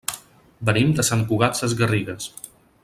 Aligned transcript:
Venim 0.69 0.95
de 1.01 1.05
Sant 1.11 1.21
Cugat 1.33 1.61
Sesgarrigues. 1.61 2.31